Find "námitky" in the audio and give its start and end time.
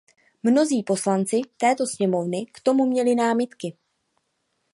3.15-3.77